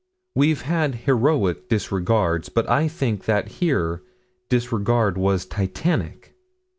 We've 0.33 0.63
had 0.63 0.95
heroic 1.05 1.69
disregards 1.69 2.49
but 2.49 2.67
I 2.67 2.87
think 2.87 3.25
that 3.25 3.47
here 3.49 4.01
disregard 4.49 5.15
was 5.15 5.45
titanic. 5.45 6.33